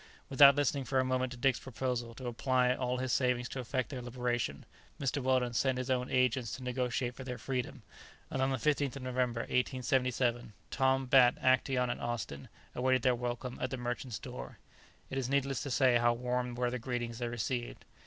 [0.29, 3.91] Without listening for a moment to Dick's proposal to apply all his savings to effect
[3.91, 4.65] their liberation,
[4.99, 5.21] Mr.
[5.21, 7.83] Weldon set his own agents to negotiate for their freedom,
[8.31, 13.59] and on the 15th of November, 1877, Tom, Bat, Actæon, and Austin awaited their welcome
[13.61, 14.57] at the merchant's door.
[15.11, 17.85] It is needless to say how warm were the greetings they received.